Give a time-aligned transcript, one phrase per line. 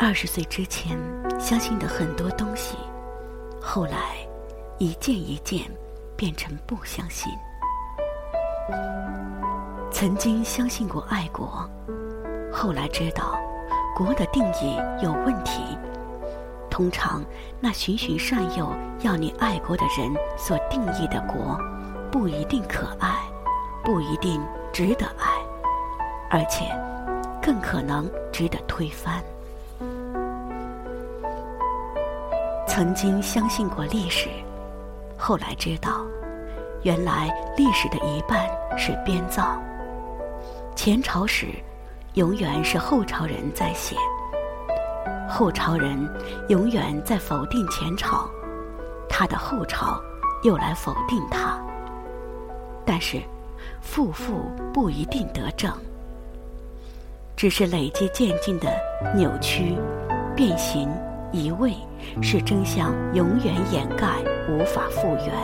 [0.00, 0.98] 二十岁之前
[1.38, 2.76] 相信的很多东西，
[3.60, 4.16] 后来
[4.78, 5.70] 一件一件
[6.16, 7.30] 变成不相信。
[10.00, 11.68] 曾经相信过爱国，
[12.52, 13.36] 后来知道
[13.96, 15.60] 国的定义有问题。
[16.70, 17.20] 通常
[17.58, 21.58] 那循循善诱要你爱国的人所定义的国，
[22.12, 23.12] 不一定可爱，
[23.82, 24.40] 不一定
[24.72, 25.26] 值得爱，
[26.30, 26.66] 而且
[27.42, 29.20] 更可能值得推翻。
[32.68, 34.28] 曾经相信过历史，
[35.16, 36.06] 后来知道，
[36.84, 39.60] 原来历史的一半是编造。
[40.78, 41.48] 前朝史，
[42.14, 43.96] 永远是后朝人在写；
[45.28, 46.08] 后朝人
[46.50, 48.30] 永远在否定前朝，
[49.08, 50.00] 他的后朝
[50.44, 51.60] 又来否定他。
[52.86, 53.20] 但是，
[53.80, 55.72] 负负不一定得正，
[57.34, 58.72] 只是累积渐进的
[59.16, 59.76] 扭曲、
[60.36, 60.88] 变形。
[61.32, 61.74] 移位，
[62.22, 65.34] 使真相，永远掩盖，无法复原。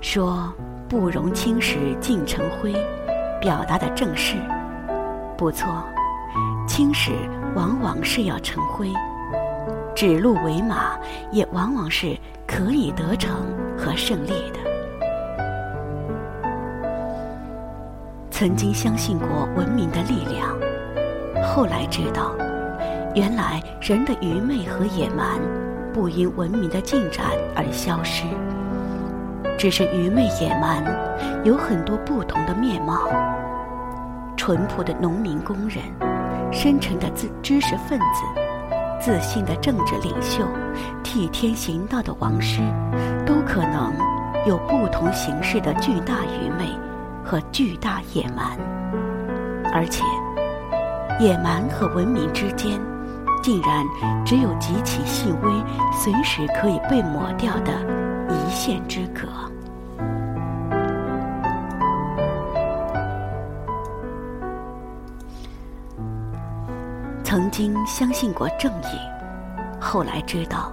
[0.00, 0.52] 说
[0.86, 2.74] 不容青史尽成灰，
[3.44, 4.36] 表达的正是
[5.36, 5.84] 不错。
[6.66, 7.12] 青史
[7.54, 8.90] 往往是要成灰，
[9.94, 10.98] 指鹿为马
[11.30, 13.30] 也往往是可以得逞
[13.76, 14.58] 和胜利的。
[18.30, 20.48] 曾经相信过文明的力量，
[21.46, 22.34] 后来知道。
[23.14, 25.38] 原来人的愚昧和野蛮，
[25.92, 28.24] 不因文明的进展而消失，
[29.56, 30.82] 只是愚昧野蛮
[31.44, 33.08] 有很多不同的面貌。
[34.36, 35.82] 淳朴的农民工人，
[36.52, 38.24] 深沉的知知识分子，
[39.00, 40.46] 自信的政治领袖，
[41.02, 42.60] 替天行道的王师，
[43.24, 43.92] 都可能
[44.46, 46.70] 有不同形式的巨大愚昧
[47.24, 48.58] 和巨大野蛮，
[49.72, 50.04] 而且
[51.20, 52.80] 野蛮和文明之间。
[53.42, 53.84] 竟然
[54.24, 55.52] 只有极其细微、
[55.92, 57.72] 随时可以被抹掉的
[58.30, 59.28] 一线之隔。
[67.34, 68.96] 曾经相信过正义，
[69.80, 70.72] 后来知道，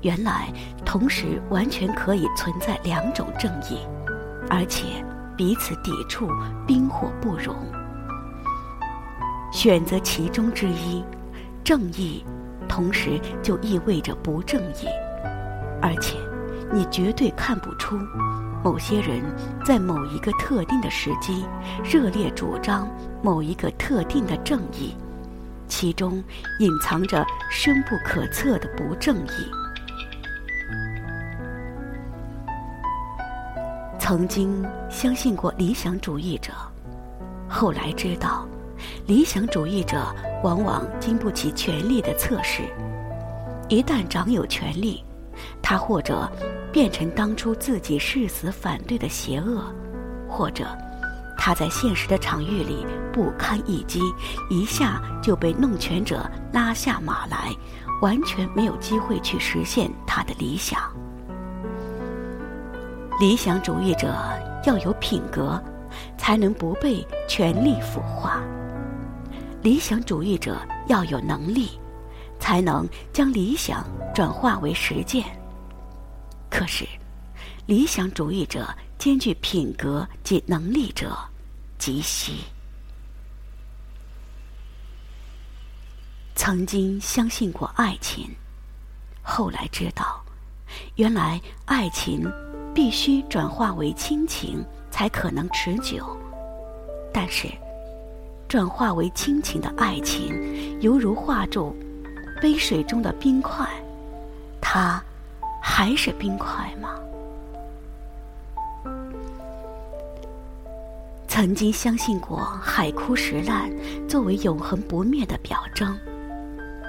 [0.00, 0.52] 原来
[0.84, 3.78] 同时完全可以存在两种正义，
[4.50, 4.84] 而且
[5.36, 6.28] 彼此抵触、
[6.66, 7.54] 冰火不容。
[9.52, 11.04] 选择其中之一。
[11.62, 12.24] 正义，
[12.68, 14.88] 同时就意味着不正义，
[15.80, 16.18] 而且
[16.72, 17.96] 你绝对看不出
[18.64, 19.22] 某些人
[19.64, 21.46] 在某一个特定的时机
[21.84, 22.88] 热烈主张
[23.22, 24.96] 某一个特定的正义，
[25.68, 26.22] 其中
[26.60, 29.50] 隐藏着深不可测的不正义。
[33.98, 36.52] 曾经相信过理想主义者，
[37.48, 38.46] 后来知道。
[39.06, 42.62] 理想主义者往往经不起权力的测试，
[43.68, 45.02] 一旦掌有权力，
[45.62, 46.30] 他或者
[46.70, 49.64] 变成当初自己誓死反对的邪恶，
[50.28, 50.66] 或者
[51.36, 54.00] 他在现实的场域里不堪一击，
[54.50, 57.54] 一下就被弄权者拉下马来，
[58.00, 60.80] 完全没有机会去实现他的理想。
[63.20, 64.14] 理想主义者
[64.66, 65.62] 要有品格，
[66.18, 68.42] 才能不被权力腐化。
[69.62, 71.80] 理想主义者要有能力，
[72.38, 75.24] 才能将理想转化为实践。
[76.50, 76.86] 可是，
[77.66, 81.18] 理想主义者兼具品格及能力者
[81.78, 82.44] 极稀。
[86.36, 88.30] 曾经相信过爱情，
[89.20, 90.24] 后来知道，
[90.94, 92.24] 原来爱情
[92.72, 96.16] 必须转化为亲情才可能持久。
[97.12, 97.48] 但是。
[98.48, 101.74] 转化为亲情的爱情，犹如化住
[102.40, 103.68] 杯水中的冰块，
[104.60, 105.02] 它
[105.60, 106.90] 还是冰块吗？
[111.38, 113.70] 曾经相信过海枯石烂
[114.08, 115.94] 作为永恒不灭的表征，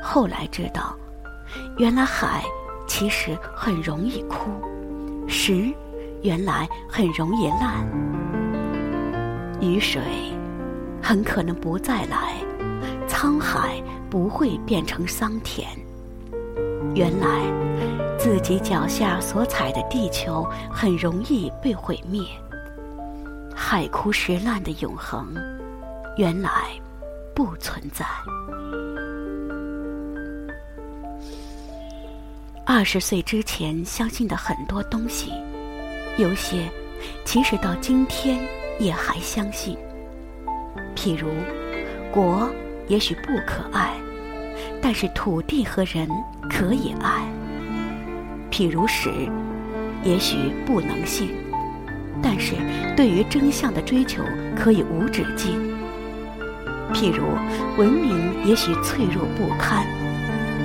[0.00, 0.96] 后来知道，
[1.78, 2.44] 原来海
[2.86, 4.48] 其实很容易枯，
[5.26, 5.74] 石
[6.22, 7.84] 原来很容易烂，
[9.60, 10.00] 雨水。
[11.02, 12.34] 很可能不再来，
[13.08, 15.68] 沧海不会变成桑田。
[16.94, 17.26] 原来
[18.16, 22.24] 自己脚下所踩的地球很容易被毁灭，
[23.58, 25.34] 海枯石烂的永恒，
[26.18, 26.50] 原来
[27.34, 28.04] 不存在。
[32.66, 35.32] 二十岁之前相信的很多东西，
[36.18, 36.70] 有些
[37.24, 38.38] 其实到今天
[38.78, 39.74] 也还相信。
[40.94, 41.30] 譬如，
[42.12, 42.48] 国
[42.88, 43.90] 也许不可爱，
[44.82, 46.06] 但是土地和人
[46.50, 47.26] 可以爱。
[48.50, 49.10] 譬如史，
[50.04, 51.30] 也许不能信，
[52.28, 52.56] 但是
[52.96, 54.20] 对于真相的追求
[54.56, 55.72] 可以无止境。
[56.92, 57.22] 譬如
[57.78, 59.86] 文明也许脆弱不堪。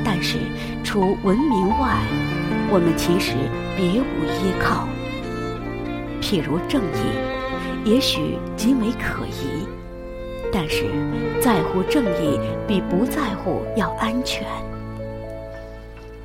[0.03, 0.39] 但是，
[0.83, 1.99] 除文明外，
[2.71, 3.35] 我们其实
[3.77, 4.87] 别无依靠。
[6.19, 9.63] 譬如正义，也许极为可疑，
[10.51, 10.85] 但是
[11.39, 14.43] 在乎正义比不在乎要安全。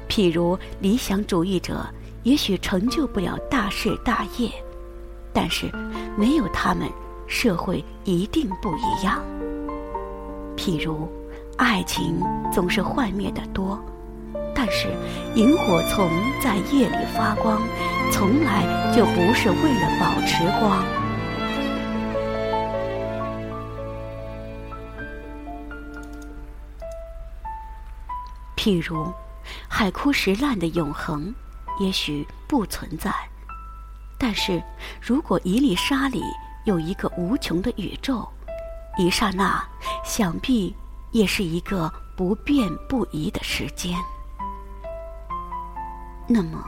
[0.08, 1.86] 譬如理想主义者，
[2.22, 4.50] 也许成就不了大事大业，
[5.36, 5.70] 但是
[6.16, 6.90] 没有他们，
[7.28, 9.22] 社会一定不一样。
[10.56, 11.06] 譬如。
[11.58, 12.20] 爱情
[12.52, 13.82] 总是幻灭的多，
[14.54, 14.88] 但是
[15.34, 17.62] 萤火虫在夜里发光，
[18.12, 20.84] 从来就不是为了保持光。
[28.54, 29.10] 譬如，
[29.66, 31.34] 海枯石烂的永恒，
[31.80, 33.10] 也许不存在，
[34.18, 34.62] 但是
[35.00, 36.22] 如果一粒沙里
[36.64, 38.26] 有一个无穷的宇宙，
[38.98, 39.62] 一刹那，
[40.04, 40.74] 想必。
[41.12, 43.96] 也是一个不变不移的时间。
[46.28, 46.62] 那么，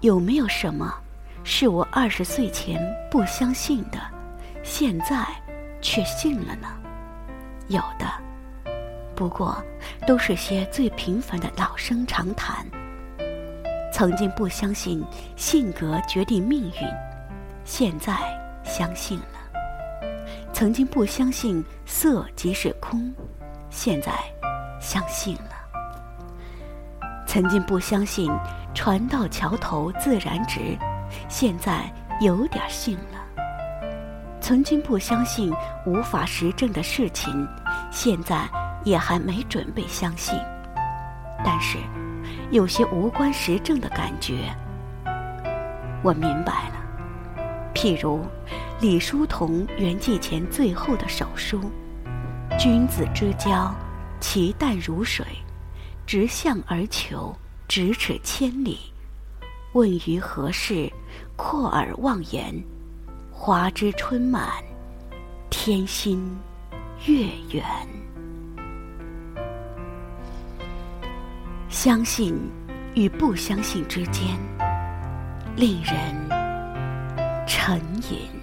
[0.00, 0.94] 有没有什么
[1.44, 2.80] 是我二十岁前
[3.10, 4.00] 不相信的，
[4.62, 5.26] 现在
[5.82, 6.68] 却信了呢？
[7.68, 8.06] 有的，
[9.14, 9.62] 不过
[10.06, 12.64] 都是些最平凡的老生常谈。
[14.00, 15.04] 曾经不相信
[15.36, 16.88] 性格决定命运，
[17.66, 18.16] 现在
[18.64, 19.60] 相信了。
[20.54, 23.12] 曾经不相信色即是空。
[23.68, 24.10] 现在
[24.80, 27.04] 相信了。
[27.26, 28.32] 曾经不相信
[28.74, 30.78] “船到桥头自然直”，
[31.28, 31.82] 现在
[32.22, 33.44] 有点信了。
[34.40, 35.52] 曾经不相信
[35.84, 37.46] 无法实证的事情，
[37.90, 38.48] 现在
[38.82, 40.40] 也还没准备相信。
[41.44, 41.76] 但是，
[42.50, 44.52] 有些无关实证的感觉，
[46.02, 46.74] 我明白了。
[47.72, 48.26] 譬如
[48.80, 51.60] 李叔同圆寂前最后的手书。
[52.58, 53.72] 君子之交，
[54.18, 55.24] 其淡如水；
[56.04, 57.34] 直向而求，
[57.68, 58.80] 咫尺千里。
[59.72, 60.92] 问于何事？
[61.36, 62.52] 阔而忘言。
[63.30, 64.50] 花枝春满，
[65.48, 66.36] 天心
[67.06, 67.64] 月圆。
[71.70, 72.36] 相信
[72.94, 74.26] 与不相信之间，
[75.54, 75.94] 令人
[77.46, 77.80] 沉
[78.10, 78.39] 吟。